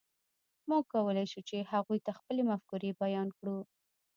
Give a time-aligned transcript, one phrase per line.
[0.69, 3.57] موږ کولی شول، چې هغوی ته خپلې مفکورې بیان کړو.